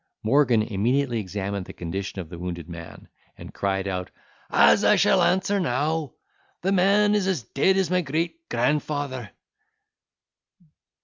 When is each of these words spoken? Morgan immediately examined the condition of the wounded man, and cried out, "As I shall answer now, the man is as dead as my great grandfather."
Morgan 0.23 0.63
immediately 0.63 1.19
examined 1.19 1.67
the 1.67 1.73
condition 1.73 2.19
of 2.19 2.29
the 2.29 2.39
wounded 2.39 2.67
man, 2.67 3.07
and 3.37 3.53
cried 3.53 3.87
out, 3.87 4.09
"As 4.49 4.83
I 4.83 4.95
shall 4.95 5.21
answer 5.21 5.59
now, 5.59 6.13
the 6.63 6.71
man 6.71 7.13
is 7.13 7.27
as 7.27 7.43
dead 7.43 7.77
as 7.77 7.91
my 7.91 8.01
great 8.01 8.49
grandfather." 8.49 9.29